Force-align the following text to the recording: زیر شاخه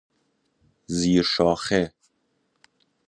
زیر 0.97 1.23
شاخه 1.33 1.93